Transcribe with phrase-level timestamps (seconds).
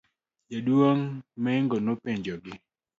[0.51, 1.05] jaduong'
[1.43, 2.53] Mengo nopenjogi